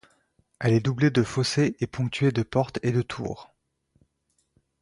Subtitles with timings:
[0.59, 3.53] Elle est doublée de fossés et ponctuée de portes et de tours.